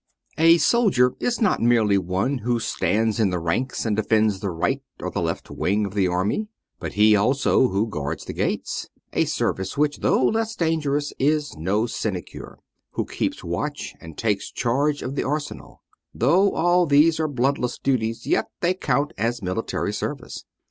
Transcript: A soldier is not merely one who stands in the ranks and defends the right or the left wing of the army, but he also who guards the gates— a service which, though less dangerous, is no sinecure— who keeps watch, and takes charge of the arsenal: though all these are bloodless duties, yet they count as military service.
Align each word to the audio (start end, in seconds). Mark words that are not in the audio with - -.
A 0.39 0.57
soldier 0.57 1.13
is 1.19 1.39
not 1.39 1.61
merely 1.61 1.99
one 1.99 2.39
who 2.39 2.59
stands 2.59 3.19
in 3.19 3.29
the 3.29 3.37
ranks 3.37 3.85
and 3.85 3.95
defends 3.95 4.39
the 4.39 4.49
right 4.49 4.81
or 4.99 5.11
the 5.11 5.21
left 5.21 5.51
wing 5.51 5.85
of 5.85 5.93
the 5.93 6.07
army, 6.07 6.47
but 6.79 6.93
he 6.93 7.15
also 7.15 7.67
who 7.67 7.85
guards 7.87 8.25
the 8.25 8.33
gates— 8.33 8.89
a 9.13 9.25
service 9.25 9.77
which, 9.77 9.97
though 9.99 10.25
less 10.25 10.55
dangerous, 10.55 11.13
is 11.19 11.55
no 11.55 11.85
sinecure— 11.85 12.57
who 12.93 13.05
keeps 13.05 13.43
watch, 13.43 13.93
and 14.01 14.17
takes 14.17 14.51
charge 14.51 15.03
of 15.03 15.13
the 15.13 15.23
arsenal: 15.23 15.83
though 16.15 16.51
all 16.53 16.87
these 16.87 17.19
are 17.19 17.27
bloodless 17.27 17.77
duties, 17.77 18.25
yet 18.25 18.49
they 18.61 18.73
count 18.73 19.13
as 19.19 19.43
military 19.43 19.93
service. 19.93 20.45